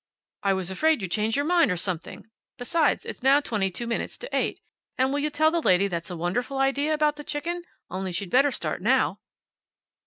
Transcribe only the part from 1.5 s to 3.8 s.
or something. Besides, it's now twenty